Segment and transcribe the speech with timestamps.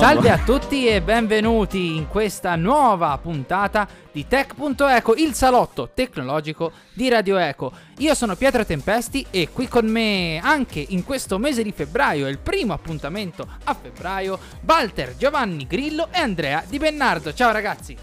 [0.00, 7.08] Salve a tutti e benvenuti in questa nuova puntata di Tech.eco, il salotto tecnologico di
[7.10, 7.70] Radio Eco.
[7.98, 12.38] Io sono Pietro Tempesti e qui con me anche in questo mese di febbraio, il
[12.38, 17.34] primo appuntamento a febbraio, Walter, Giovanni Grillo e Andrea Di Bennardo.
[17.34, 17.96] Ciao ragazzi!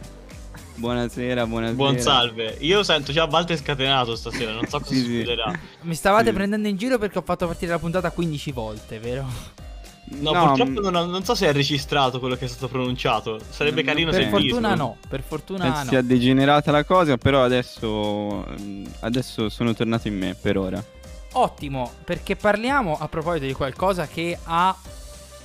[0.75, 1.75] Buonasera, buonasera.
[1.77, 2.57] Buon salve.
[2.59, 5.05] Io sento già Walter scatenato stasera, non so cosa Sì, sì.
[5.05, 5.51] succederà.
[5.81, 6.33] Mi stavate Sì.
[6.33, 9.65] prendendo in giro perché ho fatto partire la puntata 15 volte, vero?
[10.09, 13.39] No, No, purtroppo m- non, non so se è registrato quello che è stato pronunciato.
[13.49, 14.35] Sarebbe Non carino Per penso.
[14.37, 14.59] sentirlo.
[14.61, 15.89] fortuna no, per fortuna Penso no.
[15.89, 20.81] sia degenerata la cosa, però adesso, mm, adesso sono tornato in me per ora.
[21.33, 24.73] Ottimo, perché parliamo a proposito di qualcosa che ha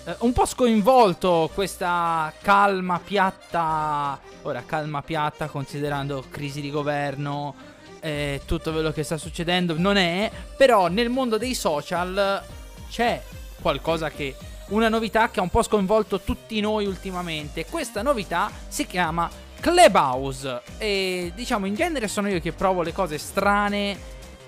[0.05, 4.19] eh, un po' sconvolto questa calma piatta.
[4.43, 7.55] Ora, calma piatta, considerando crisi di governo,
[8.01, 10.31] eh, tutto quello che sta succedendo, non è.
[10.57, 12.43] Però nel mondo dei social
[12.89, 13.21] c'è
[13.61, 14.35] qualcosa che.
[14.73, 17.67] Una novità che ha un po' sconvolto tutti noi ultimamente.
[17.67, 20.63] Questa novità si chiama Clubhouse.
[20.79, 23.99] E diciamo, in genere sono io che provo le cose strane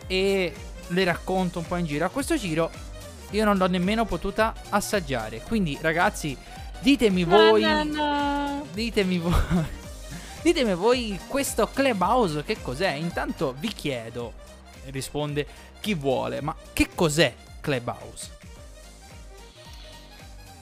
[0.06, 0.54] e
[0.86, 2.06] le racconto un po' in giro.
[2.06, 2.70] A questo giro
[3.32, 5.42] io non l'ho nemmeno potuta assaggiare.
[5.42, 6.34] Quindi, ragazzi,
[6.80, 7.62] ditemi voi.
[8.72, 9.32] Ditemi voi.
[10.40, 12.92] Ditemi voi questo Clubhouse che cos'è?
[12.92, 14.32] Intanto vi chiedo,
[14.86, 15.46] risponde
[15.80, 18.43] chi vuole, ma che cos'è Clubhouse?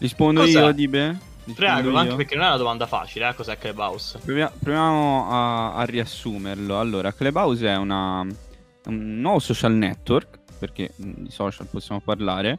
[0.03, 0.59] Rispondo Cos'è?
[0.59, 1.17] io, Dibe?
[1.55, 4.19] Prego, anche perché non è una domanda facile, eh, cos'è Clubhouse?
[4.19, 6.77] Provia- proviamo a, a riassumerlo.
[6.79, 12.59] Allora, Clubhouse è una, un nuovo social network, perché mm, di social possiamo parlare,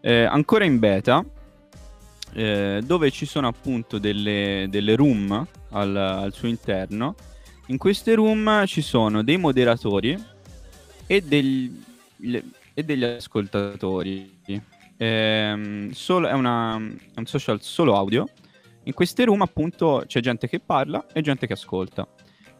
[0.00, 1.24] eh, ancora in beta,
[2.32, 7.14] eh, dove ci sono appunto delle, delle room al, al suo interno.
[7.66, 10.20] In queste room ci sono dei moderatori
[11.06, 11.72] e, degli,
[12.16, 14.38] le- e degli ascoltatori.
[15.02, 18.28] Ehm, solo- è, una- è un social solo audio.
[18.84, 22.06] In queste room, appunto, c'è gente che parla e gente che ascolta.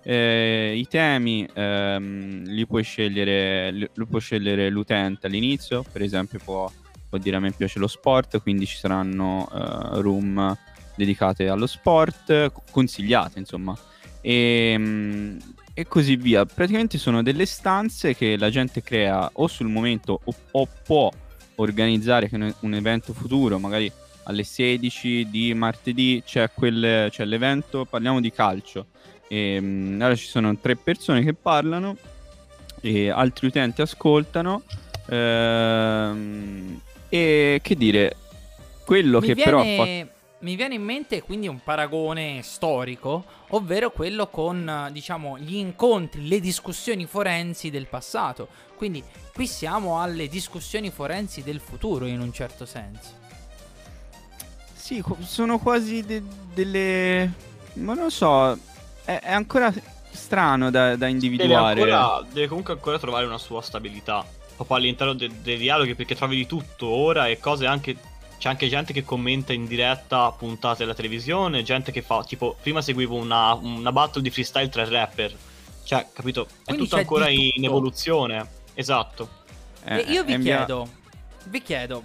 [0.03, 6.39] Eh, I temi ehm, li puoi scegliere, li, li può scegliere l'utente all'inizio, per esempio,
[6.43, 6.71] può,
[7.11, 10.57] può dire a me piace lo sport, quindi ci saranno eh, room
[10.97, 13.77] dedicate allo sport, co- consigliate, insomma.
[14.23, 15.39] E, mm,
[15.75, 16.47] e così via.
[16.47, 21.11] Praticamente sono delle stanze che la gente crea o sul momento o, o può
[21.61, 23.91] organizzare che un evento futuro, magari
[24.25, 28.87] alle 16 di martedì c'è, quel- c'è l'evento, parliamo di calcio.
[29.29, 31.97] E, mm, allora ci sono tre persone che parlano
[32.81, 34.63] e altri utenti ascoltano.
[35.09, 38.17] ehm, e che dire,
[38.85, 39.83] quello mi, che però ha fatto...
[39.85, 40.11] viene,
[40.41, 46.41] mi viene in mente quindi un paragone storico, ovvero quello con, diciamo, gli incontri, le
[46.41, 48.49] discussioni forensi del passato.
[48.77, 49.03] Quindi
[49.35, 53.19] qui siamo alle discussioni forensi del futuro in un certo senso.
[54.75, 56.23] Sì, sono quasi de-
[56.55, 57.49] delle...
[57.75, 58.59] Ma non lo so,
[59.05, 59.73] è, è ancora
[60.11, 61.81] strano da, da Deve, individuare.
[61.83, 64.25] ancora, deve comunque ancora trovare una sua stabilità.
[64.57, 67.97] Proprio all'interno de- dei dialoghi, perché trovi di tutto ora e cose anche.
[68.41, 72.81] C'è anche gente che commenta in diretta puntate della televisione, gente che fa, tipo, prima
[72.81, 75.37] seguivo una, una battle di freestyle tra rapper.
[75.85, 76.47] Cioè, capito?
[76.47, 77.67] È Quindi tutto ancora di in tutto.
[77.67, 78.49] evoluzione.
[78.73, 79.29] Esatto.
[79.85, 80.89] Eh, io vi mia- chiedo,
[81.49, 82.03] vi chiedo,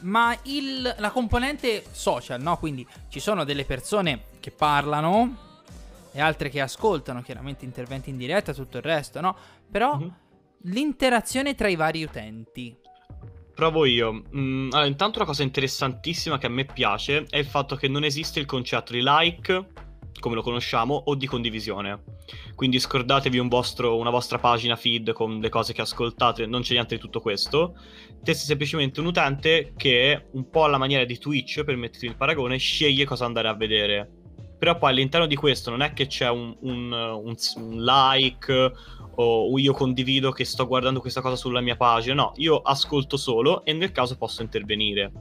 [0.00, 2.58] ma il- la componente social, no?
[2.58, 5.36] Quindi ci sono delle persone che parlano
[6.10, 9.36] e altre che ascoltano, chiaramente interventi in diretta, tutto il resto, no?
[9.70, 10.14] Però Mhm.
[10.62, 12.76] l'interazione tra i vari utenti.
[13.56, 14.22] Provo io.
[14.36, 18.04] Mm, allora, intanto una cosa interessantissima che a me piace è il fatto che non
[18.04, 19.68] esiste il concetto di like,
[20.20, 22.02] come lo conosciamo, o di condivisione.
[22.54, 26.74] Quindi scordatevi un vostro- una vostra pagina feed con le cose che ascoltate, non c'è
[26.74, 27.78] niente di tutto questo.
[28.22, 32.16] Te sei semplicemente un utente che, un po' alla maniera di Twitch, per metterti il
[32.16, 34.15] paragone, sceglie cosa andare a vedere.
[34.58, 38.72] Però poi all'interno di questo non è che c'è un, un- un- un like
[39.18, 42.14] o io condivido che sto guardando questa cosa sulla mia pagina.
[42.14, 45.12] No, io ascolto solo e nel caso posso intervenire.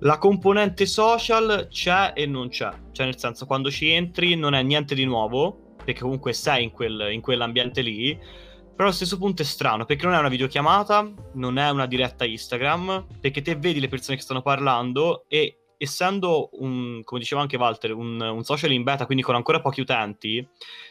[0.00, 2.70] La componente social c'è e non c'è.
[2.92, 6.70] Cioè, nel senso, quando ci entri non è niente di nuovo, perché comunque sei in,
[6.70, 8.16] quel- in quell'ambiente lì.
[8.16, 12.24] Però allo stesso punto è strano, perché non è una videochiamata, non è una diretta
[12.24, 17.56] Instagram, perché te vedi le persone che stanno parlando e essendo un, come diceva anche
[17.56, 20.46] Walter, un, un social in beta, quindi con ancora pochi utenti,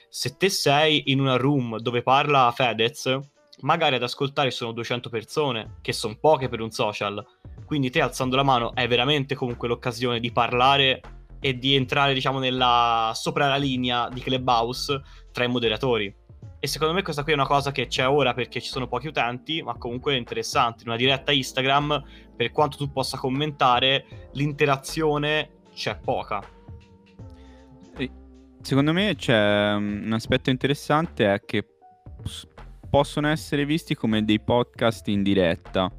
[0.09, 3.19] se te sei in una room dove parla Fedez,
[3.61, 7.23] magari ad ascoltare sono 200 persone, che sono poche per un social.
[7.65, 11.01] Quindi te alzando la mano è veramente comunque l'occasione di parlare
[11.39, 15.01] e di entrare, diciamo, nella sopra la linea di Clubhouse
[15.31, 16.13] tra i moderatori.
[16.59, 19.07] E secondo me questa qui è una cosa che c'è ora perché ci sono pochi
[19.07, 20.83] utenti, ma comunque è interessante.
[20.83, 22.03] In una diretta Instagram,
[22.35, 26.55] per quanto tu possa commentare, l'interazione c'è poca.
[28.61, 31.65] Secondo me c'è um, un aspetto interessante è che
[32.89, 35.89] possono essere visti come dei podcast in diretta.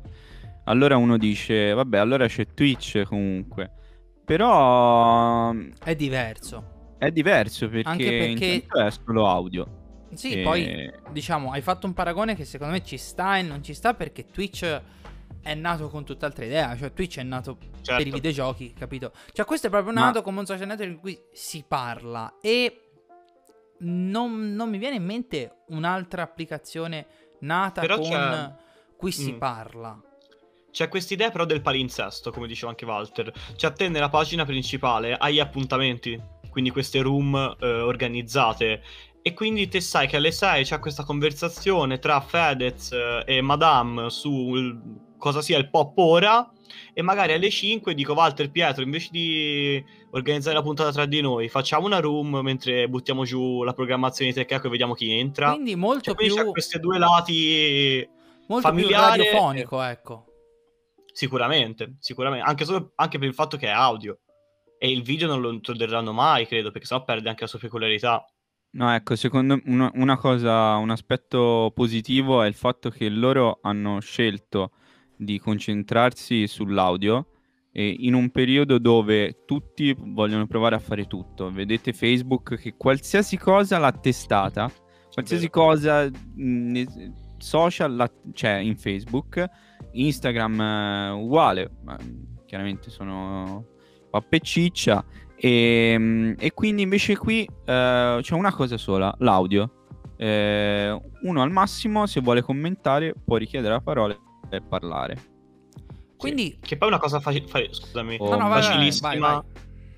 [0.64, 3.70] Allora uno dice, vabbè, allora c'è Twitch comunque.
[4.24, 6.96] Però è diverso.
[6.98, 8.86] È diverso perché, Anche perché...
[8.86, 9.86] è solo audio.
[10.14, 10.42] Sì, e...
[10.42, 13.94] poi diciamo, hai fatto un paragone che secondo me ci sta e non ci sta
[13.94, 14.82] perché Twitch
[15.42, 17.96] è nato con tutt'altra idea, cioè Twitch è nato certo.
[17.96, 19.12] per i videogiochi, capito?
[19.32, 20.24] Cioè questo è proprio nato Ma...
[20.24, 22.82] come un social network in cui si parla e
[23.78, 27.06] non, non mi viene in mente un'altra applicazione
[27.40, 28.52] nata però con c'è...
[28.96, 29.38] cui si mm.
[29.38, 30.02] parla.
[30.70, 33.32] C'è quest'idea però del palinsesto, come diceva anche Walter.
[33.56, 36.20] Cioè te nella pagina principale hai appuntamenti,
[36.50, 38.82] quindi queste room eh, organizzate
[39.22, 44.10] e quindi te sai che alle 6 c'è questa conversazione tra Fedez eh, e Madame
[44.10, 46.50] su cosa sia il pop ora
[46.92, 51.48] e magari alle 5 dico Walter Pietro invece di organizzare la puntata tra di noi
[51.48, 55.52] facciamo una room mentre buttiamo giù la programmazione di Tech e vediamo chi entra.
[55.52, 58.08] Quindi molto cioè, più c'è questi due lati
[58.46, 60.24] molto familiari più radiofonico ecco.
[61.12, 62.48] Sicuramente sicuramente.
[62.48, 64.18] Anche, solo, anche per il fatto che è audio.
[64.78, 68.24] E il video non lo introdurranno mai credo perché sennò perde anche la sua peculiarità
[68.70, 73.58] No, ecco, secondo me una, una cosa, un aspetto positivo è il fatto che loro
[73.62, 74.72] hanno scelto
[75.16, 77.28] di concentrarsi sull'audio
[77.72, 81.50] e in un periodo dove tutti vogliono provare a fare tutto.
[81.50, 84.70] Vedete Facebook che qualsiasi cosa l'ha testata,
[85.12, 86.82] qualsiasi cosa mh,
[87.38, 89.44] social la, c'è in Facebook,
[89.92, 91.96] Instagram uh, uguale, ma
[92.44, 93.66] chiaramente sono
[94.10, 95.04] pappe ciccia
[95.40, 99.72] e, e, quindi invece qui uh, c'è una cosa sola, l'audio.
[100.16, 104.16] Eh, uno al massimo se vuole commentare può richiedere la parola
[104.48, 105.16] per parlare.
[106.16, 106.50] Quindi...
[106.50, 106.58] Sì.
[106.60, 109.08] Che poi è una cosa faci- fa- scusami, oh, no, no, facilissima.
[109.10, 109.40] Vai, vai.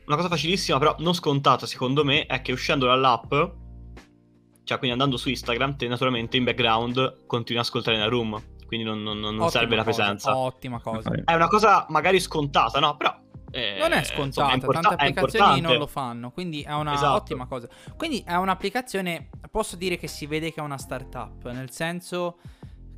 [0.04, 5.16] Una cosa facilissima, però non scontata secondo me, è che uscendo dall'app, cioè quindi andando
[5.16, 8.38] su Instagram, te naturalmente in background continui ad ascoltare nella room.
[8.66, 10.36] Quindi non, non, non serve la presenza.
[10.36, 11.10] Ottima cosa.
[11.24, 12.96] È una cosa magari scontata, no?
[12.96, 13.19] Però
[13.50, 16.94] eh, non è scontata, insomma, è import- tante applicazioni non lo fanno, quindi è una
[16.94, 17.14] esatto.
[17.14, 17.68] ottima cosa.
[17.96, 22.38] Quindi è un'applicazione, posso dire che si vede che è una startup, nel senso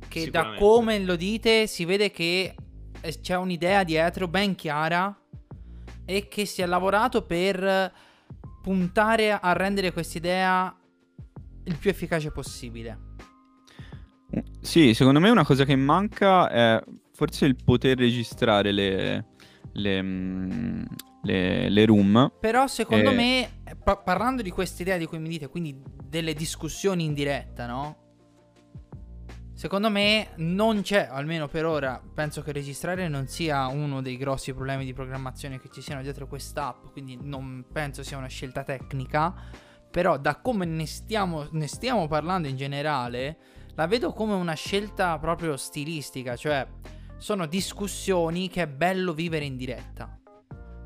[0.07, 2.55] che da come lo dite si vede che
[3.21, 5.15] c'è un'idea dietro ben chiara
[6.05, 7.91] e che si è lavorato per
[8.61, 10.75] puntare a rendere quest'idea
[11.65, 13.11] il più efficace possibile.
[14.61, 16.83] Sì, secondo me una cosa che manca è
[17.13, 19.25] forse il poter registrare le,
[19.73, 20.85] le,
[21.21, 22.31] le, le room.
[22.39, 23.13] Però secondo e...
[23.13, 23.49] me,
[23.83, 27.97] pa- parlando di quest'idea di cui mi dite, quindi delle discussioni in diretta, no?
[29.55, 34.51] Secondo me non c'è, almeno per ora, penso che registrare non sia uno dei grossi
[34.51, 39.33] problemi di programmazione che ci siano dietro quest'app, quindi non penso sia una scelta tecnica,
[39.91, 43.37] però da come ne stiamo, ne stiamo parlando in generale,
[43.75, 46.67] la vedo come una scelta proprio stilistica, cioè
[47.23, 50.19] sono discussioni che è bello vivere in diretta.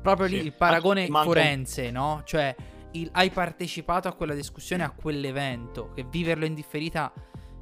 [0.00, 0.34] Proprio sì.
[0.34, 1.26] lì il paragone Manca...
[1.26, 2.22] forense, no?
[2.24, 2.54] Cioè
[2.92, 7.12] il, hai partecipato a quella discussione, a quell'evento, che viverlo in differita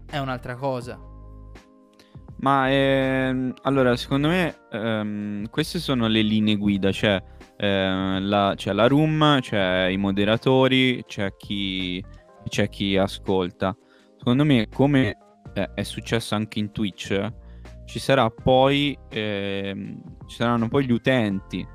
[0.04, 1.00] è un'altra cosa.
[2.40, 7.22] Ma ehm, allora, secondo me ehm, queste sono le linee guida, cioè
[7.56, 12.04] eh, la, c'è la room, c'è i moderatori, c'è chi,
[12.46, 13.74] c'è chi ascolta.
[14.18, 15.16] Secondo me, come
[15.54, 17.44] eh, è successo anche in Twitch,
[17.86, 21.66] ci sarà poi ehm, ci saranno poi gli utenti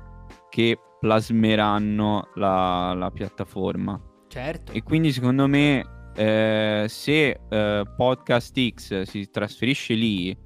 [0.48, 4.00] che plasmeranno la, la piattaforma.
[4.28, 4.72] Certo.
[4.72, 10.36] E quindi secondo me eh, se eh, Podcast X si trasferisce lì,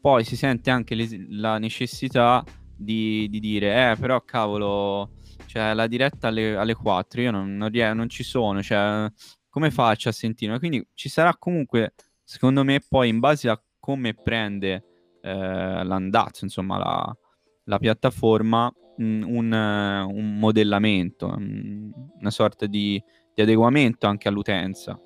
[0.00, 2.44] poi si sente anche le, la necessità
[2.76, 5.12] di, di, dire, eh, però cavolo,
[5.46, 9.06] cioè la diretta alle, alle 4, io non, non, non, ci sono, cioè
[9.48, 10.58] come faccio a sentirlo?
[10.58, 14.91] Quindi ci sarà comunque, secondo me, poi in base a come prende
[15.22, 17.16] eh, l'andazzo, insomma, la,
[17.64, 23.02] la piattaforma, mh, un, un, modellamento, mh, una sorta di
[23.34, 24.98] di adeguamento anche all'utenza.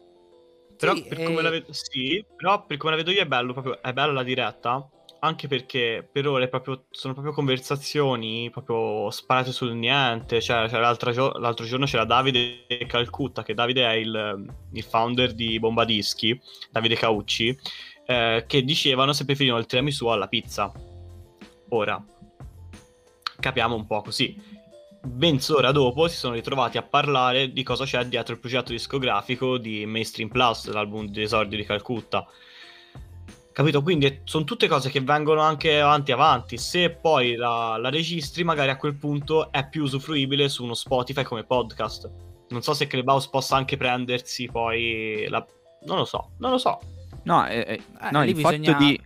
[0.76, 3.52] Però, sì, per come la vedo, sì, però per come la vedo io è bello,
[3.52, 4.86] proprio, è bella la diretta,
[5.20, 11.12] anche perché per ora proprio, sono proprio conversazioni proprio sparate sul niente, cioè, cioè l'altro,
[11.12, 16.38] gio- l'altro, giorno c'era Davide Calcutta, che Davide è il, il founder di Bombadischi,
[16.70, 17.58] Davide Caucci,
[18.06, 20.72] eh, che dicevano se preferivano il tiramisù alla pizza.
[21.70, 22.02] Ora,
[23.38, 24.54] capiamo un po' così
[25.14, 29.86] mezz'ora dopo si sono ritrovati a parlare di cosa c'è dietro il progetto discografico di
[29.86, 32.26] Mainstream Plus, l'album di esordio di Calcutta.
[33.52, 33.82] Capito?
[33.82, 36.58] Quindi sono tutte cose che vengono anche avanti avanti.
[36.58, 41.22] Se poi la, la, registri, magari a quel punto è più usufruibile su uno Spotify
[41.22, 42.10] come podcast.
[42.48, 45.44] Non so se Clubhouse possa anche prendersi poi la...
[45.84, 46.78] Non lo so, non lo so.
[47.24, 48.72] No, eh, eh, eh no il, bisogna...
[48.72, 49.00] fatto di,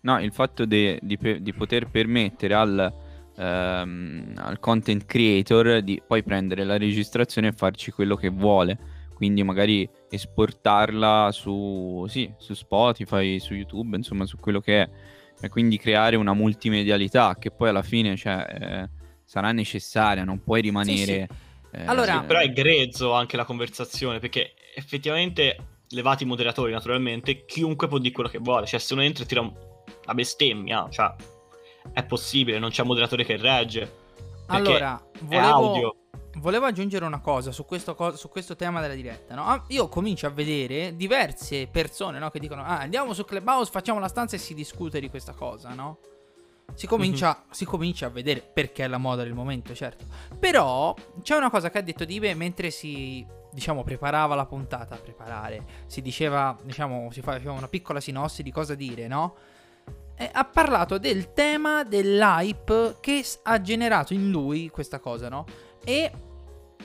[0.00, 2.92] no, il fatto di, di, di poter permettere al,
[3.36, 9.42] ehm, al content creator di poi prendere la registrazione e farci quello che vuole quindi
[9.42, 14.88] magari esportarla su, sì, su Spotify, su YouTube, insomma su quello che è,
[15.42, 18.88] e quindi creare una multimedialità che poi alla fine cioè, eh,
[19.22, 21.28] sarà necessaria, non puoi rimanere...
[21.28, 21.36] Sì,
[21.70, 21.76] sì.
[21.82, 25.56] Eh, allora, però è grezzo anche la conversazione, perché effettivamente,
[25.90, 29.26] levati i moderatori naturalmente, chiunque può dire quello che vuole, cioè se uno entra e
[29.26, 31.14] tira una bestemmia, cioè
[31.92, 33.98] è possibile, non c'è un moderatore che regge.
[34.46, 35.96] Allora, volevo,
[36.36, 39.34] volevo aggiungere una cosa su questo, co- su questo tema della diretta.
[39.34, 39.44] No?
[39.44, 44.00] Ah, io comincio a vedere diverse persone no, che dicono: ah, andiamo su Clubhouse, facciamo
[44.00, 45.98] la stanza e si discute di questa cosa, no?
[46.74, 47.50] Si comincia, mm-hmm.
[47.50, 50.04] si comincia, a vedere perché è la moda del momento, certo.
[50.38, 54.96] Però c'è una cosa che ha detto Dive mentre si, diciamo, preparava la puntata.
[54.96, 59.36] Preparare, si diceva, diciamo, si faceva una piccola sinossi di cosa dire, no?
[60.16, 65.46] E ha parlato del tema dell'hype che ha generato in lui questa cosa, no?
[65.82, 66.12] E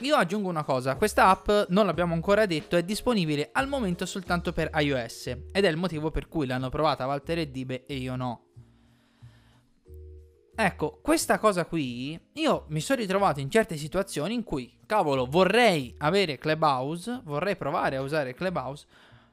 [0.00, 4.52] io aggiungo una cosa, questa app, non l'abbiamo ancora detto, è disponibile al momento soltanto
[4.52, 8.14] per iOS ed è il motivo per cui l'hanno provata Walter e Dibe e io
[8.16, 8.45] no.
[10.58, 15.94] Ecco, questa cosa qui, io mi sono ritrovato in certe situazioni in cui, cavolo, vorrei
[15.98, 18.86] avere Clubhouse, vorrei provare a usare Clubhouse,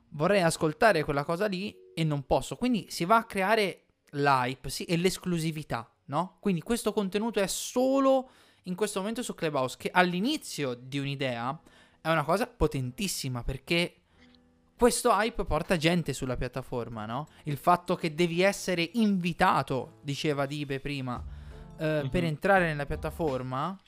[0.09, 2.57] vorrei ascoltare quella cosa lì e non posso.
[2.57, 6.39] Quindi si va a creare l'hype sì, e l'esclusività, no?
[6.41, 8.29] Quindi questo contenuto è solo
[8.63, 11.57] in questo momento su Clubhouse, che all'inizio di un'idea
[12.01, 14.02] è una cosa potentissima perché
[14.83, 17.27] questo hype porta gente sulla piattaforma, no?
[17.43, 21.23] Il fatto che devi essere invitato, diceva Dibe prima,
[21.77, 22.07] eh, mm-hmm.
[22.09, 23.79] per entrare nella piattaforma,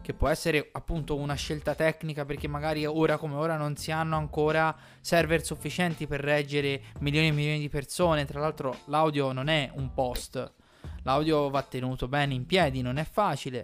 [0.00, 4.16] che può essere appunto una scelta tecnica perché magari ora come ora non si hanno
[4.16, 8.24] ancora server sufficienti per reggere milioni e milioni di persone.
[8.24, 10.54] Tra l'altro l'audio non è un post,
[11.02, 13.62] l'audio va tenuto bene in piedi, non è facile.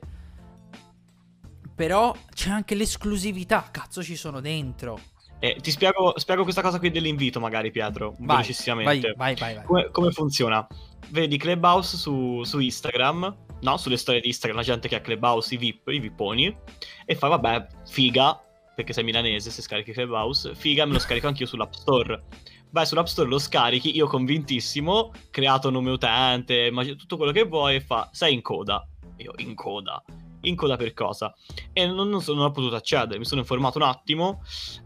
[1.74, 5.14] Però c'è anche l'esclusività, cazzo ci sono dentro.
[5.38, 9.14] Eh, ti spiego, spiego, questa cosa qui dell'invito, magari, Pietro, vai, velocissimamente.
[9.16, 9.64] Vai, vai, vai.
[9.64, 10.66] Come, come, funziona?
[11.10, 13.76] Vedi Clubhouse su, su, Instagram, no?
[13.76, 16.56] Sulle storie di Instagram, la gente che ha Clubhouse, i VIP, i VIPoni,
[17.04, 18.40] e fa, vabbè, figa,
[18.74, 22.24] perché sei milanese se scarichi Clubhouse, figa, me lo scarico anch'io sull'App Store.
[22.70, 27.80] Vai sull'App Store, lo scarichi, io convintissimo, creato nome utente, tutto quello che vuoi, e
[27.80, 28.86] fa, sei in coda.
[29.18, 30.02] Io, in coda
[30.42, 31.34] in coda per cosa.
[31.72, 34.42] E non, non, sono, non ho potuto accedere, mi sono informato un attimo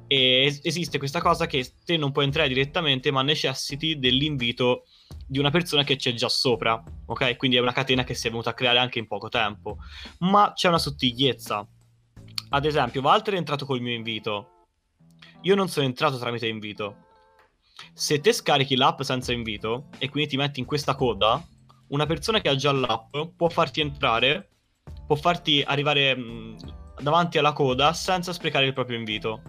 [0.06, 4.84] e es- esiste questa cosa che te non puoi entrare direttamente ma necessiti dell'invito
[5.26, 7.36] di una persona che c'è già sopra, ok?
[7.36, 9.78] Quindi è una catena che si è venuta a creare anche in poco tempo.
[10.20, 11.66] Ma c'è una sottigliezza.
[12.50, 14.66] Ad esempio, Walter è entrato col mio invito.
[15.42, 17.06] Io non sono entrato tramite invito.
[17.94, 21.42] Se te scarichi l'app senza invito e quindi ti metti in questa coda,
[21.88, 24.49] una persona che ha già l'app può farti entrare
[25.10, 26.56] può farti arrivare mh, mm,
[27.00, 29.42] davanti alla coda senza sprecare il proprio invito.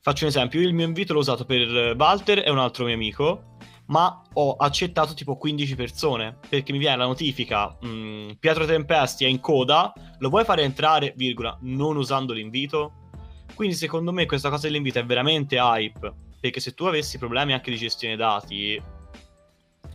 [0.00, 2.94] Faccio un esempio, io il mio invito l'ho usato per Walter e un altro mio
[2.94, 8.64] amico, ma ho accettato tipo 15 persone, perché mi viene la notifica, mh, mm, Pietro
[8.64, 13.10] Tempesti è in coda, lo vuoi fare entrare, virgola, non usando l'invito?
[13.54, 17.70] Quindi secondo me questa cosa dell'invito è veramente hype, perché se tu avessi problemi anche
[17.70, 18.82] di gestione dati,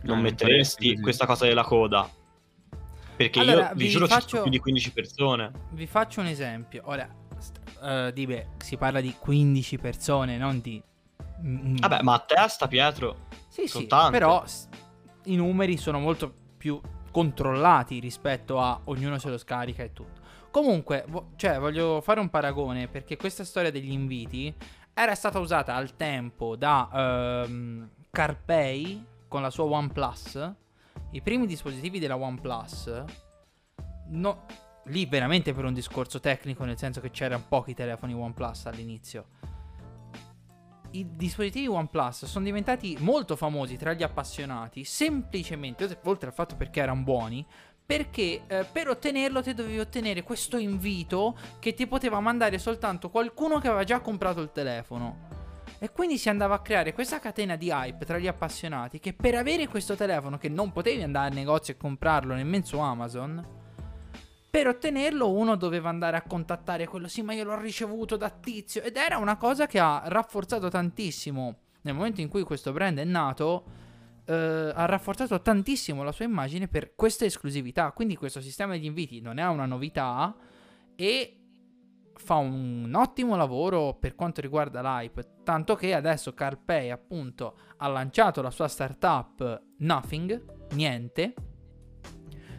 [0.04, 2.08] non eh, metteresti questa cosa della coda.
[3.22, 4.22] Perché allora, io vi, giuro faccio...
[4.22, 5.50] ci sono più di 15 persone.
[5.70, 6.82] Vi faccio un esempio.
[6.86, 7.08] Ora,
[7.80, 10.82] uh, di beh, si parla di 15 persone, non di...
[11.44, 11.76] Mm.
[11.76, 13.26] Vabbè, ma a testa, Pietro.
[13.48, 14.18] Sì, sì, tante.
[14.18, 14.42] però
[15.24, 20.20] i numeri sono molto più controllati rispetto a ognuno se lo scarica e tutto.
[20.50, 24.54] Comunque, vo- cioè, voglio fare un paragone perché questa storia degli inviti
[24.94, 30.54] era stata usata al tempo da um, Carpei con la sua OnePlus
[31.12, 33.04] i primi dispositivi della OnePlus,
[34.08, 34.46] no,
[34.84, 39.26] lì veramente per un discorso tecnico, nel senso che c'erano pochi telefoni OnePlus all'inizio.
[40.92, 46.80] I dispositivi OnePlus sono diventati molto famosi tra gli appassionati, semplicemente, oltre al fatto perché
[46.80, 47.46] erano buoni,
[47.84, 53.58] perché eh, per ottenerlo ti dovevi ottenere questo invito che ti poteva mandare soltanto qualcuno
[53.58, 55.31] che aveva già comprato il telefono.
[55.82, 59.34] E quindi si andava a creare questa catena di hype tra gli appassionati che per
[59.34, 63.44] avere questo telefono che non potevi andare al negozio e comprarlo nemmeno su Amazon,
[64.48, 68.80] per ottenerlo uno doveva andare a contattare quello, sì ma io l'ho ricevuto da tizio
[68.80, 73.04] ed era una cosa che ha rafforzato tantissimo nel momento in cui questo brand è
[73.04, 73.64] nato.
[74.24, 77.90] eh, ha rafforzato tantissimo la sua immagine per questa esclusività.
[77.90, 80.32] Quindi questo sistema degli inviti non è una novità
[80.94, 81.41] e
[82.14, 85.42] fa un ottimo lavoro per quanto riguarda l'hype.
[85.42, 91.34] Tanto che adesso CarPay appunto ha lanciato la sua startup Nothing, niente.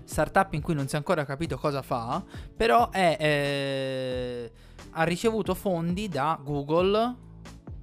[0.04, 2.24] Startup in cui non si è ancora capito cosa fa,
[2.56, 4.52] però è, eh,
[4.92, 7.16] ha ricevuto fondi da Google,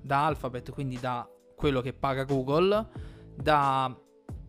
[0.02, 2.86] da Alphabet, quindi da quello che paga Google,
[3.34, 3.94] da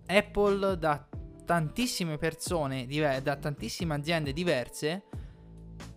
[0.06, 1.08] Apple, da
[1.46, 2.88] tantissime persone,
[3.22, 5.04] da tantissime aziende diverse,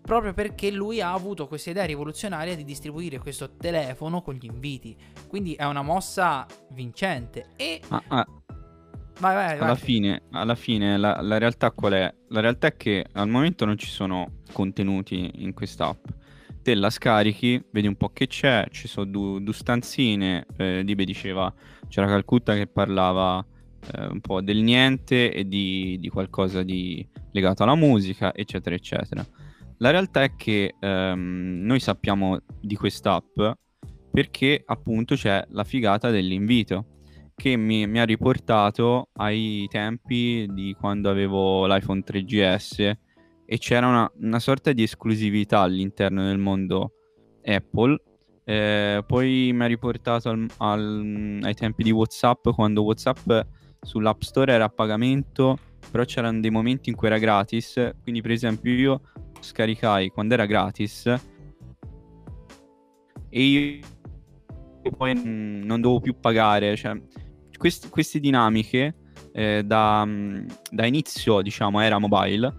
[0.04, 4.94] proprio perché lui ha avuto questa idea rivoluzionaria di distribuire questo telefono con gli inviti.
[5.26, 7.46] Quindi è una mossa vincente.
[7.56, 7.80] E...
[7.88, 8.26] Ah, ah.
[9.20, 9.76] Vai, vai, alla vai.
[9.76, 12.14] fine, alla fine la, la, realtà qual è?
[12.28, 16.04] La realtà è che al momento non ci sono contenuti in quest'app.
[16.62, 21.04] Te la scarichi, vedi un po' che c'è, ci sono due, due stanzine, eh, Dibe
[21.04, 21.52] diceva,
[21.88, 23.44] c'era Calcutta che parlava
[23.92, 29.25] eh, un po' del niente e di, di qualcosa di legato alla musica, eccetera, eccetera.
[29.78, 33.40] La realtà è che ehm, noi sappiamo di quest'app
[34.11, 36.87] perché appunto c'è la figata dell'invito
[37.35, 42.93] che mi, mi, ha riportato ai tempi di quando avevo l'iPhone 3GS
[43.45, 46.93] e c'era una, una sorta di esclusività all'interno del mondo
[47.43, 48.00] Apple.
[48.45, 53.31] Eh, poi mi ha riportato al, al, ai tempi di WhatsApp quando WhatsApp
[53.81, 55.59] sull'App Store era a pagamento,
[55.90, 57.95] però c'erano dei momenti in cui era gratis.
[58.02, 59.00] Quindi, per esempio, io
[59.44, 61.06] scaricai quando era gratis
[63.36, 63.80] e io
[64.96, 66.76] poi non dovevo più pagare.
[66.76, 67.00] Cioè,
[67.56, 68.94] quest- queste dinamiche
[69.32, 70.06] eh, da,
[70.70, 72.52] da, inizio, diciamo, era mobile,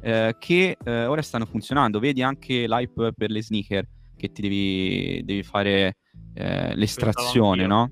[0.00, 1.98] eh, che eh, ora stanno funzionando.
[1.98, 5.96] Vedi anche l'hype per le sneaker, che ti devi, devi fare
[6.32, 7.90] eh, l'estrazione, no?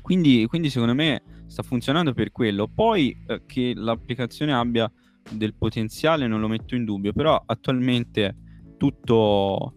[0.00, 2.68] Quindi, quindi, secondo me sta funzionando per quello.
[2.68, 4.90] Poi eh, che l'applicazione abbia
[5.30, 8.36] del potenziale non lo metto in dubbio, però attualmente
[8.76, 9.74] tutto,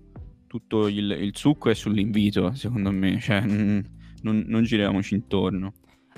[0.48, 3.84] tutto il, il, succo è sull'invito, secondo me, cioè non,
[4.22, 5.74] non giriamoci intorno.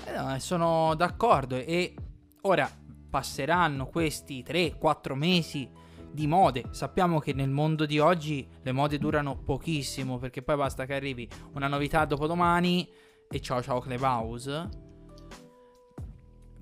[0.06, 1.94] Eh no, sono d'accordo e
[2.42, 2.70] ora
[3.10, 5.70] passeranno questi 3-4 mesi
[6.12, 6.66] di mode.
[6.72, 11.28] Sappiamo che nel mondo di oggi le mode durano pochissimo perché poi basta che arrivi
[11.54, 12.88] una novità dopodomani
[13.30, 14.89] e ciao ciao Clubhouse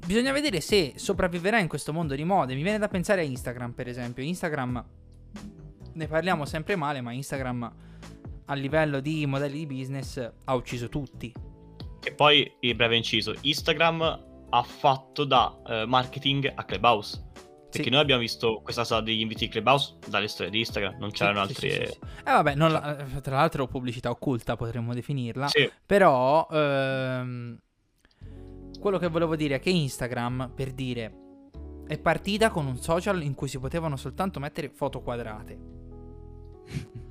[0.06, 2.56] bisogna vedere se sopravviverà in questo mondo di mode.
[2.56, 4.24] Mi viene da pensare a Instagram, per esempio.
[4.24, 4.86] Instagram
[5.94, 7.74] ne parliamo sempre male, ma Instagram
[8.46, 11.34] a livello di modelli di business ha ucciso tutti.
[12.04, 17.26] E poi, il breve inciso, Instagram ha fatto da uh, marketing a Clubhouse.
[17.70, 17.90] Perché sì.
[17.90, 21.44] noi abbiamo visto questa sala degli inviti di Clubhouse dalle storie di Instagram, non c'erano
[21.46, 21.70] sì, altri...
[21.70, 23.06] Sì, eh vabbè, la...
[23.22, 25.50] tra l'altro pubblicità occulta potremmo definirla.
[25.86, 26.48] Però...
[26.50, 27.60] Ehm
[28.80, 31.26] quello che volevo dire è che Instagram, per dire,
[31.88, 35.58] è partita con un social in cui si potevano soltanto mettere foto quadrate.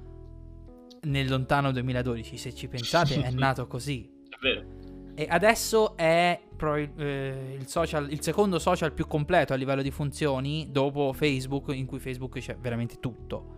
[1.03, 4.09] Nel lontano 2012, se ci pensate, è nato così.
[4.29, 4.85] È vero.
[5.15, 9.91] E adesso è pro- eh, il, social, il secondo social più completo a livello di
[9.91, 13.55] funzioni dopo Facebook, in cui Facebook c'è veramente tutto.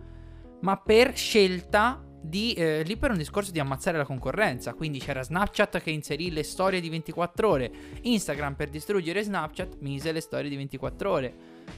[0.61, 4.73] Ma per scelta di, eh, lì per un discorso di ammazzare la concorrenza.
[4.73, 10.11] Quindi c'era Snapchat che inserì le storie di 24 ore, Instagram per distruggere Snapchat mise
[10.11, 11.33] le storie di 24 ore.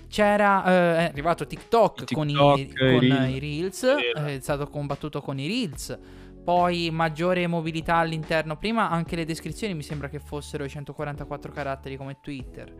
[0.07, 5.39] C'era, eh, è arrivato TikTok, TikTok con, i, con i Reels, è stato combattuto con
[5.39, 5.97] i Reels.
[6.43, 8.57] Poi maggiore mobilità all'interno.
[8.57, 12.73] Prima anche le descrizioni mi sembra che fossero i 144 caratteri come Twitter.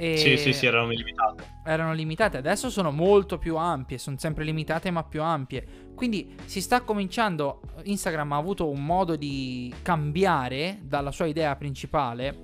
[0.00, 1.44] E sì, sì, sì, erano limitate.
[1.62, 5.90] Erano limitate, adesso sono molto più ampie, sono sempre limitate ma più ampie.
[5.94, 12.34] Quindi si sta cominciando, Instagram ha avuto un modo di cambiare dalla sua idea principale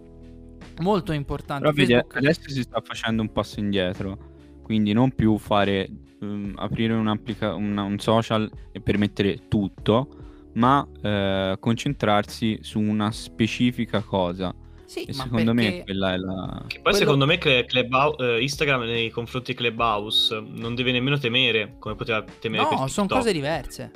[0.83, 1.63] molto importante.
[1.63, 4.19] Però vedi, adesso si sta facendo un passo indietro,
[4.63, 5.89] quindi non più fare,
[6.21, 14.55] um, aprire una, un social e permettere tutto, ma eh, concentrarsi su una specifica cosa
[14.87, 15.71] sì, e secondo perché...
[15.71, 16.65] me quella è la...
[16.67, 16.97] Che poi Quello...
[16.99, 22.25] secondo me Clubhouse, eh, Instagram nei confronti di Clubhouse non deve nemmeno temere come poteva
[22.39, 23.91] temere No, sono cose diverse.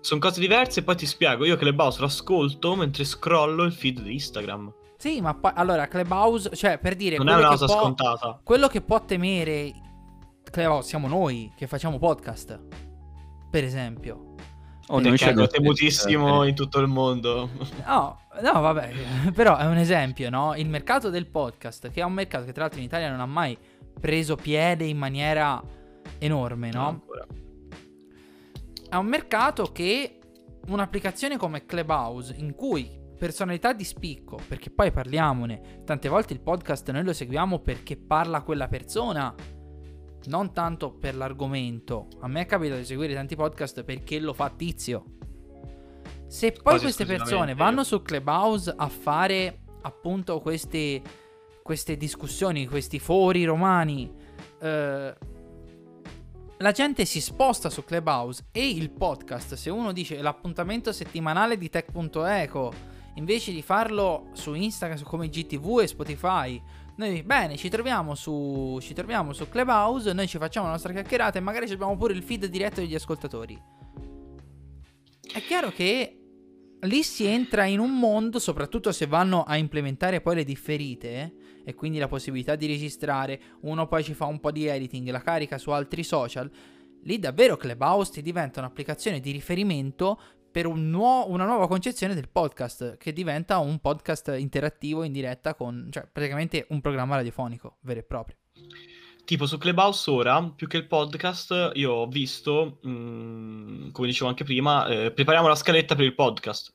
[0.00, 4.00] Sono cose diverse e poi ti spiego, io Clubhouse lo ascolto mentre scrollo il feed
[4.00, 4.72] di Instagram.
[4.96, 8.40] Sì, ma poi allora Clubhouse, cioè per dire non è una cosa può, scontata.
[8.42, 9.72] Quello che può temere
[10.50, 12.60] Clubhouse siamo noi che facciamo podcast.
[13.50, 14.29] Per esempio.
[14.88, 17.48] Oh, perché è temutissimo in tutto il mondo.
[17.86, 18.92] No, no, vabbè,
[19.34, 20.54] però è un esempio, no?
[20.56, 23.26] Il mercato del podcast, che è un mercato che tra l'altro in Italia non ha
[23.26, 23.56] mai
[24.00, 25.62] preso piede in maniera
[26.18, 27.04] enorme, no?
[28.88, 30.18] È un mercato che
[30.66, 35.82] un'applicazione come Clubhouse, in cui personalità di spicco, perché poi parliamone.
[35.84, 39.34] Tante volte il podcast noi lo seguiamo perché parla quella persona,
[40.26, 42.08] non tanto per l'argomento.
[42.20, 45.04] A me è capitato di seguire tanti podcast perché lo fa Tizio.
[46.26, 51.02] Se poi Quasi queste persone vanno su Clubhouse a fare appunto queste,
[51.62, 54.12] queste discussioni, questi fori romani,
[54.60, 55.14] eh,
[56.58, 61.70] la gente si sposta su Clubhouse e il podcast, se uno dice l'appuntamento settimanale di
[61.70, 62.72] tech.eco,
[63.14, 66.62] invece di farlo su Instagram come GTV e Spotify,
[67.00, 71.38] noi bene, ci troviamo su ci troviamo su Clubhouse, noi ci facciamo la nostra chiacchierata
[71.38, 73.58] e magari abbiamo pure il feed diretto degli ascoltatori.
[75.32, 76.18] È chiaro che
[76.80, 81.34] lì si entra in un mondo, soprattutto se vanno a implementare poi le differite
[81.64, 85.22] e quindi la possibilità di registrare, uno poi ci fa un po' di editing, la
[85.22, 86.50] carica su altri social,
[87.04, 92.96] lì davvero Clubhouse diventa un'applicazione di riferimento per un nuo- una nuova concezione del podcast,
[92.96, 98.02] che diventa un podcast interattivo in diretta con, cioè praticamente un programma radiofonico vero e
[98.02, 98.36] proprio.
[99.24, 104.42] Tipo su Clubhouse ora, più che il podcast, io ho visto, mh, come dicevo anche
[104.42, 106.74] prima, eh, prepariamo la scaletta per il podcast.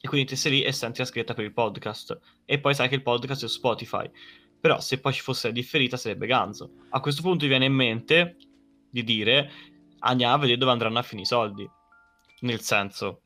[0.00, 2.18] E quindi te sei lì e senti la scaletta per il podcast.
[2.46, 4.10] E poi sai che il podcast è su Spotify.
[4.58, 6.70] Però se poi ci fosse la differita sarebbe ganzo.
[6.90, 8.36] A questo punto mi viene in mente
[8.88, 9.50] di dire,
[9.98, 11.70] andiamo a vedere dove andranno a finire i soldi.
[12.40, 13.20] Nel senso,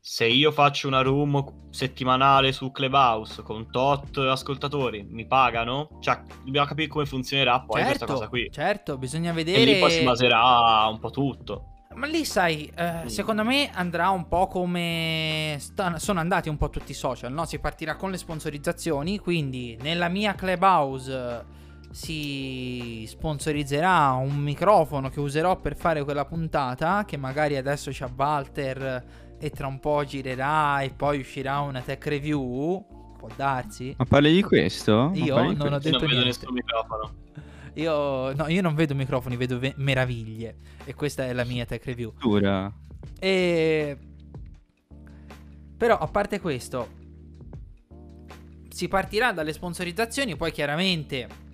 [0.00, 5.98] se io faccio una room settimanale su Clubhouse con tot ascoltatori, mi pagano?
[6.00, 8.48] Cioè, dobbiamo capire come funzionerà poi questa cosa qui.
[8.50, 9.64] certo, bisogna E vedere...
[9.64, 11.64] lì poi si baserà un po' tutto.
[11.94, 16.70] Ma lì sai, eh, secondo me andrà un po' come sta- sono andati un po'
[16.70, 17.44] tutti i social, no?
[17.44, 21.44] Si partirà con le sponsorizzazioni, quindi nella mia Clubhouse
[21.90, 29.04] si sponsorizzerà un microfono che userò per fare quella puntata, che magari adesso c'ha Walter
[29.38, 33.94] e tra un po' girerà e poi uscirà una tech review, può darsi.
[33.96, 35.10] Ma parli di questo?
[35.14, 35.78] Io di non ho questo?
[35.78, 36.24] detto non vedo niente.
[36.26, 37.14] nessun microfono.
[37.74, 41.84] Io, no, io non vedo microfoni, vedo ve- meraviglie e questa è la mia tech
[41.84, 42.12] review.
[42.16, 42.72] Addirittura.
[43.20, 43.96] E...
[45.76, 46.88] Però a parte questo,
[48.68, 51.46] si partirà dalle sponsorizzazioni, poi chiaramente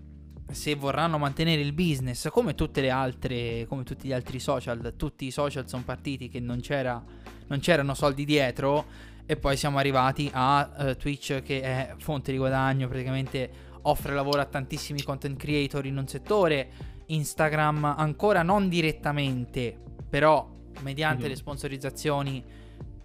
[0.50, 5.26] se vorranno mantenere il business come tutte le altre, come tutti gli altri social, tutti
[5.26, 7.02] i social sono partiti che non, c'era,
[7.46, 8.84] non c'erano soldi dietro
[9.26, 14.40] e poi siamo arrivati a eh, Twitch che è fonte di guadagno, praticamente offre lavoro
[14.40, 16.70] a tantissimi content creator in un settore,
[17.06, 19.76] Instagram ancora non direttamente,
[20.08, 20.48] però
[20.80, 21.28] mediante Mhm.
[21.28, 22.44] le sponsorizzazioni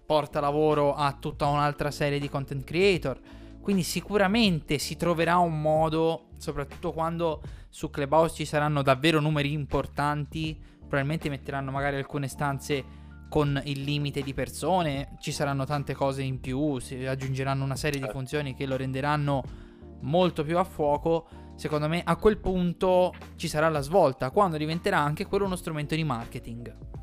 [0.06, 3.20] porta lavoro a tutta un'altra serie di content creator.
[3.62, 10.58] Quindi sicuramente si troverà un modo, soprattutto quando su Clubhouse ci saranno davvero numeri importanti,
[10.80, 12.84] probabilmente metteranno magari alcune stanze
[13.30, 18.00] con il limite di persone, ci saranno tante cose in più, si aggiungeranno una serie
[18.00, 18.18] di Certo.
[18.18, 19.44] funzioni che lo renderanno
[20.02, 21.28] molto più a fuoco.
[21.56, 25.94] Secondo me a quel punto ci sarà la svolta, quando diventerà anche quello uno strumento
[25.94, 26.99] di marketing.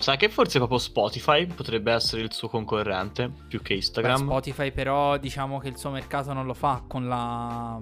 [0.00, 4.16] Sai che forse proprio Spotify potrebbe essere il suo concorrente più che Beh, Instagram?
[4.26, 7.80] Spotify però diciamo che il suo mercato non lo fa con la...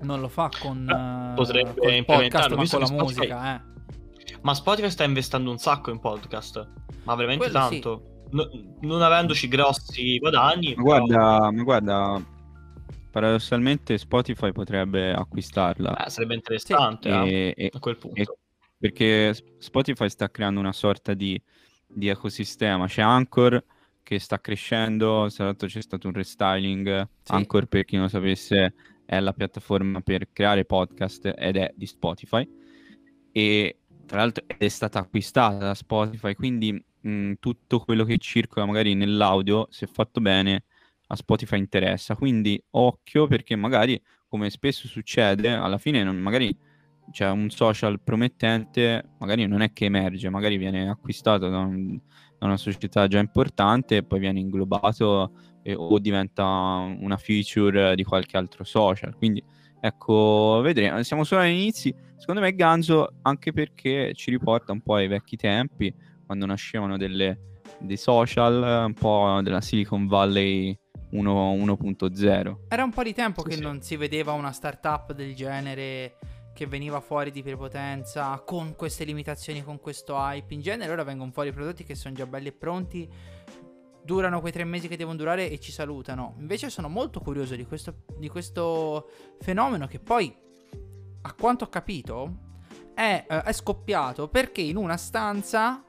[0.00, 3.54] Non lo fa con Eh, eh, potrebbe podcast implementarlo, ma visto con la Spotify- musica,
[3.56, 3.60] eh.
[4.42, 6.68] Ma Spotify sta investendo un sacco in podcast.
[7.04, 7.70] Ma veramente Quello sì.
[7.80, 8.02] tanto.
[8.30, 8.50] No-
[8.80, 10.74] non avendoci grossi guadagni.
[10.76, 12.22] Ma però- guarda, ma guarda,
[13.10, 16.04] paradossalmente Spotify potrebbe acquistarla.
[16.04, 18.20] eh, sarebbe interessante eh, E- e- a quel punto.
[18.20, 18.26] e-
[18.84, 21.40] perché Spotify sta creando una sorta di,
[21.86, 22.86] di ecosistema.
[22.86, 23.64] C'è Anchor
[24.02, 27.08] che sta crescendo, tra l'altro c'è stato un restyling.
[27.22, 27.32] Sì.
[27.32, 28.74] Anchor, per chi non lo sapesse,
[29.06, 32.46] è la piattaforma per creare podcast ed è di Spotify.
[33.32, 38.92] E tra l'altro è stata acquistata da Spotify, quindi mh, tutto quello che circola magari
[38.92, 40.64] nell'audio, se fatto bene,
[41.06, 42.16] a Spotify interessa.
[42.16, 46.54] Quindi occhio perché magari, come spesso succede, alla fine non- magari
[47.10, 51.98] c'è un social promettente, magari non è che emerge, magari viene acquistato da, un-
[52.38, 58.04] da una società già importante e poi viene inglobato e- o diventa una feature di
[58.04, 59.14] qualche altro social.
[59.16, 59.42] Quindi
[59.80, 61.02] ecco, vedremo.
[61.02, 61.94] Siamo solo agli inizi.
[62.16, 67.38] Secondo me Ganzo, anche perché ci riporta un po' ai vecchi tempi, quando nascevano delle,
[67.80, 70.76] dei social, un po' della Silicon Valley
[71.10, 72.58] 1 1.0.
[72.68, 73.60] Era un po' di tempo Sì, che sì.
[73.62, 76.16] non si vedeva una startup del genere
[76.54, 80.54] che veniva fuori di prepotenza con queste limitazioni, con questo hype.
[80.54, 83.10] In genere ora vengono fuori prodotti che sono già belli e pronti,
[84.02, 86.36] durano quei tre mesi che devono durare e ci salutano.
[86.38, 90.34] Invece sono molto curioso di questo, di questo fenomeno che poi,
[91.22, 92.38] a quanto ho capito,
[92.94, 95.82] è, eh, è scoppiato perché in una stanza...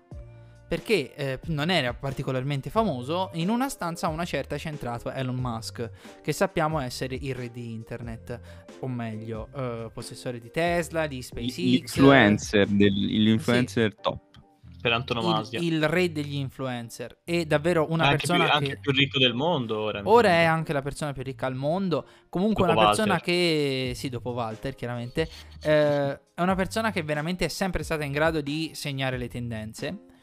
[0.76, 5.38] perché eh, non era particolarmente famoso, in una stanza a una certa c'è entrato Elon
[5.38, 5.90] Musk,
[6.22, 8.40] che sappiamo essere il re di internet,
[8.80, 11.56] o meglio, eh, possessore di Tesla, di SpaceX.
[11.56, 13.98] L'influencer, del, l'influencer sì.
[14.02, 14.20] top
[14.82, 15.60] per antonomasia.
[15.60, 17.20] Il, il, re degli influencer.
[17.24, 18.54] È davvero una anche persona più, che...
[18.58, 20.02] anche più ricco del mondo ora.
[20.04, 22.06] Ora è anche la persona più ricca al mondo.
[22.28, 23.34] Comunque dopo una persona Walter.
[23.34, 23.92] che...
[23.96, 25.30] Sì, dopo Walter, chiaramente.
[25.64, 30.14] Eh, è una persona che veramente è sempre stata in grado di segnare le tendenze.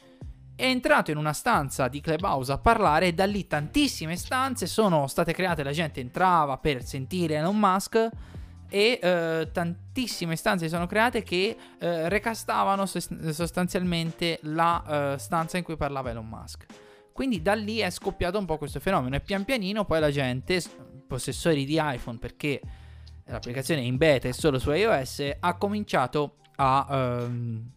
[0.63, 5.09] È entrato in una stanza di Clubhouse a parlare e da lì tantissime stanze sono
[5.09, 5.65] state create.
[5.65, 8.09] La gente entrava per sentire Elon Musk
[8.69, 15.77] e eh, tantissime stanze sono create che eh, recastavano sostanzialmente la eh, stanza in cui
[15.77, 16.65] parlava Elon Musk.
[17.13, 20.63] Quindi da lì è scoppiato un po' questo fenomeno e pian pianino poi la gente,
[21.09, 22.61] possessori di iPhone perché
[23.25, 27.71] l'applicazione è in beta e solo su iOS, ha cominciato a, ehm,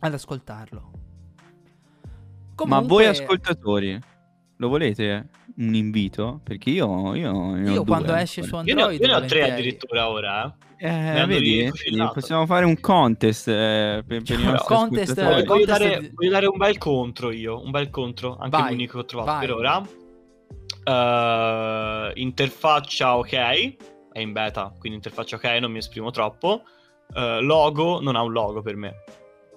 [0.00, 0.91] ad ascoltarlo.
[2.62, 2.80] Comunque...
[2.80, 3.98] Ma voi ascoltatori,
[4.56, 6.40] lo volete un invito?
[6.42, 10.08] Perché io, io, io quando esce su Android, io ne, io ne ho tre addirittura
[10.08, 10.56] ora.
[10.78, 11.70] Eh, eh vedi,
[12.12, 16.10] possiamo fare un contest eh, per, per i nostri contest, voglio, contest dare, di...
[16.12, 19.30] voglio, dare, un bel contro io, un bel contro, anche vai, l'unico che ho trovato
[19.30, 19.46] vai.
[19.46, 19.82] per ora.
[20.84, 23.32] Uh, interfaccia ok,
[24.12, 26.62] è in beta, quindi interfaccia ok, non mi esprimo troppo.
[27.14, 28.94] Uh, logo non ha un logo per me.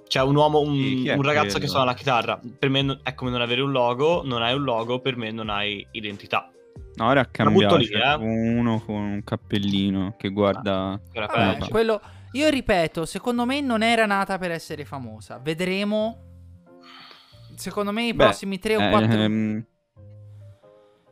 [0.08, 1.60] C'è un uomo, un, un ragazzo quello?
[1.60, 2.40] che suona la chitarra.
[2.60, 4.22] Per me è come non avere un logo.
[4.24, 6.50] Non hai un logo, per me non hai identità.
[6.96, 7.76] No, ora ha cambiato.
[7.78, 8.14] Lì, eh?
[8.14, 10.92] Uno con un cappellino che guarda.
[10.92, 12.02] Ah, Vabbè, quello,
[12.34, 15.40] io ripeto, secondo me non era nata per essere famosa.
[15.40, 16.22] Vedremo.
[17.56, 19.66] Secondo me i Beh, prossimi 3 o 4 ehm,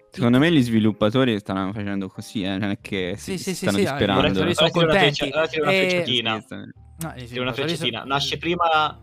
[0.10, 3.77] Secondo me gli sviluppatori stanno facendo così, eh, non è che si, sì, sì, stanno
[3.77, 4.47] sì, disperando.
[4.47, 5.32] Sì, sono contenti.
[5.32, 6.43] Una, una E- frecciatina.
[7.08, 8.00] No, gli Tira una frecciatina.
[8.00, 9.00] sono- Nasce prima,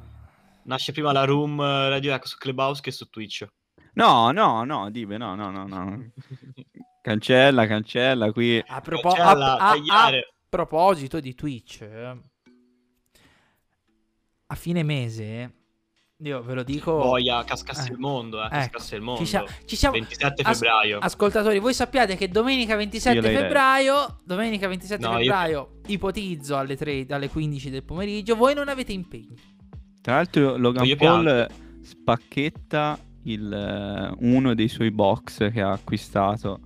[0.65, 3.47] nasce prima la room eh, Radio Echo su Clubhouse che su Twitch.
[3.95, 6.11] No, no, no, Dive, no, no, no, no.
[7.03, 8.63] Cancella, cancella qui.
[8.67, 10.11] A, propo- Cancella, a- a- a
[10.49, 12.19] proposito di Twitch, eh,
[14.47, 15.53] a fine mese,
[16.23, 16.97] io ve lo dico.
[16.97, 19.21] Boia, cascasse Eh, il mondo, eh, ecco, cascasse il mondo.
[19.21, 19.95] ci, sia- ci siamo.
[19.95, 20.99] 27 As- febbraio.
[20.99, 23.43] Ascoltatori, voi sappiate che domenica 27 Io lei lei.
[23.43, 28.69] febbraio, domenica 27 No, io- febbraio, ipotizzo alle 3, alle 15 del pomeriggio, voi non
[28.69, 29.35] avete impegni.
[30.03, 31.47] Tra l'altro Logan Voglio Paul
[31.83, 36.61] spacchetta il, eh, uno dei suoi box che ha acquistato.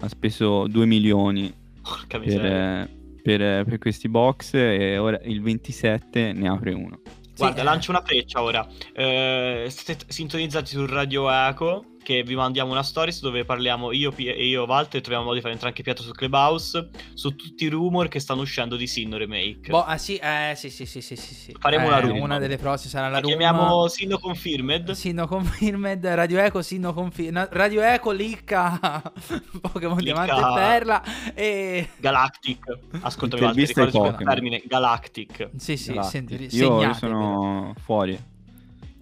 [0.00, 2.82] Ha speso 2 milioni Porca per, miseria.
[2.82, 2.88] eh,
[3.22, 7.00] per, eh, per questi box e ora il 27 ne apre uno.
[7.36, 7.64] Guarda, Sì, eh.
[7.64, 8.66] lancio una freccia ora.
[8.92, 9.72] Eh,
[10.08, 11.84] sintonizzati su Radio Eco.
[12.06, 15.00] Che vi mandiamo una stories dove parliamo io e io Walter.
[15.00, 16.88] Troviamo modo di fare entrare anche Pietro su Clubhouse.
[17.14, 19.70] Su tutti i rumor che stanno uscendo di Sinno Remake.
[19.70, 21.56] Boh, ah, sì, eh, sì, sì, sì, sì, sì, sì.
[21.58, 22.20] Faremo Eh, una room.
[22.20, 23.36] Una delle prossime sarà la La room.
[23.36, 24.92] chiamiamo Sinno Confirmed.
[24.92, 29.02] Sinno Confirmed, Radio Eco, Sinno Confirmed, Radio Eco, Licca,
[29.60, 30.24] Pokémon Licca.
[30.24, 31.02] Diamante e Perla
[31.34, 31.88] e...
[31.96, 32.78] Galactic.
[33.00, 34.16] Ascoltami, Walter, Pokémon.
[34.24, 35.50] termine Galactic.
[35.56, 36.28] Sì, sì, Galactic.
[36.28, 38.34] senti, io, sono fuori.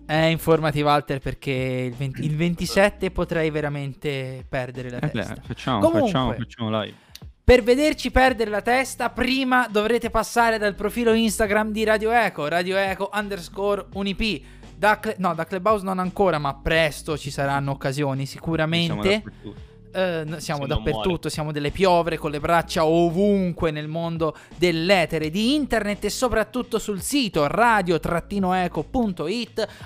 [0.07, 1.51] Eh, informati Walter perché
[1.91, 5.37] il, 20 il 27 potrei veramente perdere la Eh, testa.
[5.43, 6.97] facciamo, Comunque, facciamo, facciamo live.
[7.45, 12.77] Per vederci perdere la testa, prima dovrete passare dal profilo Instagram di Radio Eco, Radio
[12.77, 14.43] Eco underscore unip.
[14.77, 19.23] Da no, da Clubhouse non ancora, ma presto ci saranno occasioni sicuramente.
[19.23, 19.73] dappertutto.
[19.97, 21.31] Eh, siamo dappertutto, muore.
[21.31, 27.01] siamo delle piovre con le braccia ovunque nel mondo dell'etere di internet e soprattutto sul
[27.01, 28.67] sito radio-eco.it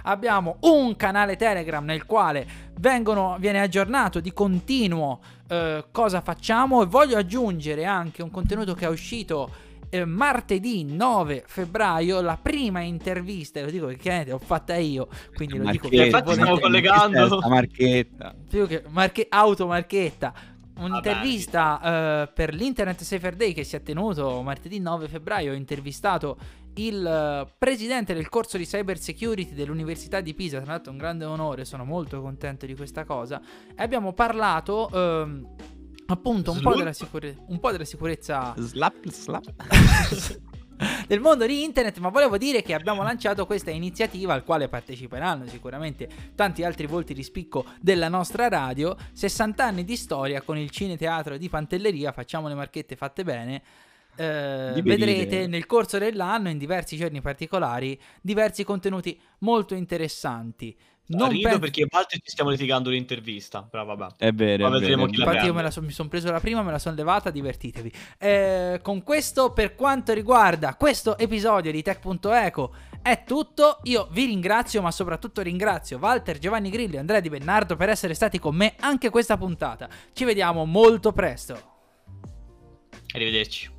[0.04, 2.46] abbiamo un canale Telegram nel quale
[2.78, 8.86] vengono, viene aggiornato di continuo eh, cosa facciamo e voglio aggiungere anche un contenuto che
[8.86, 14.76] è uscito eh, martedì 9 febbraio la prima intervista, lo dico che chiaramente l'ho fatta
[14.76, 17.28] io, quindi lo dico Marchetta, Infatti stiamo collegando.
[17.28, 18.34] Questa Marchetta.
[18.48, 20.56] più che marche- automarchetta.
[20.78, 21.80] Un'intervista
[22.22, 25.50] eh, per l'Internet Safer Day che si è tenuto martedì 9 febbraio.
[25.50, 26.38] Ho intervistato
[26.74, 30.60] il eh, presidente del corso di cyber security dell'Università di Pisa.
[30.60, 33.40] Tra l'altro, è un grande onore, sono molto contento di questa cosa.
[33.76, 35.48] E abbiamo parlato ehm,
[36.10, 39.52] appunto un po' della, sicure- un po' della sicurezza Slap, slap.
[41.06, 45.46] del mondo di internet, ma volevo dire che abbiamo lanciato questa iniziativa al quale parteciperanno
[45.46, 50.70] sicuramente tanti altri volti di spicco della nostra radio, 60 anni di storia con il
[50.70, 53.62] cineteatro di Pantelleria, facciamo le marchette fatte bene.
[54.16, 60.76] Eh, vedrete nel corso dell'anno, in diversi giorni particolari, diversi contenuti molto interessanti.
[61.08, 63.62] Non Rido pen- perché Walter ci stiamo litigando l'intervista.
[63.62, 64.06] Però vabbè.
[64.18, 65.06] È vero, Ma è vero.
[65.06, 67.92] Infatti io me la son- mi sono preso la prima, me la sono levata, divertitevi.
[68.18, 73.80] Eh, con questo, per quanto riguarda questo episodio di Tech.eco, è tutto.
[73.84, 78.12] Io vi ringrazio, ma soprattutto ringrazio Walter, Giovanni Grilli e Andrea Di Bennardo per essere
[78.12, 79.88] stati con me anche questa puntata.
[80.12, 81.76] Ci vediamo molto presto.
[83.14, 83.76] Arrivederci.